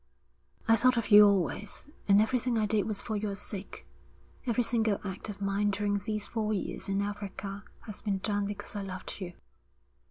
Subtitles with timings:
[0.67, 3.85] 'I thought of you always, and everything I did was for your sake.
[4.47, 8.75] Every single act of mine during these four years in Africa has been done because
[8.75, 9.33] I loved you.'